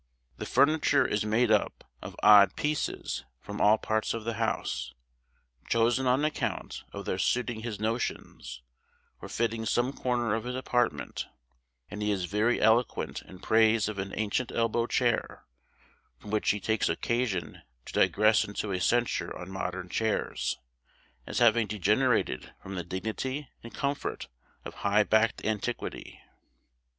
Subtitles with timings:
[0.37, 4.95] The furniture is made up of odd pieces from all parts of the house,
[5.69, 8.63] chosen on account of their suiting his notions,
[9.21, 11.27] or fitting some corner of his apartment;
[11.91, 15.45] and he is very eloquent in praise of an ancient elbow chair,
[16.17, 20.57] from which he takes occasion to digress into a censure on modern chairs,
[21.27, 24.29] as having degenerated from the dignity and comfort
[24.65, 26.19] of high backed antiquity.